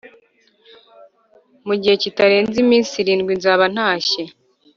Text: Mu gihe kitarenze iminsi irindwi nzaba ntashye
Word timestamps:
Mu 1.65 1.73
gihe 1.81 1.95
kitarenze 2.03 2.55
iminsi 2.65 2.93
irindwi 3.01 3.31
nzaba 3.39 3.63
ntashye 3.73 4.23